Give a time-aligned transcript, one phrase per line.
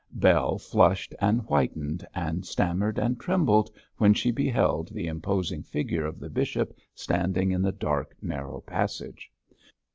[0.15, 6.19] Bell flushed and whitened, and stammered and trembled, when she beheld the imposing figure of
[6.19, 9.29] the bishop standing in the dark, narrow passage.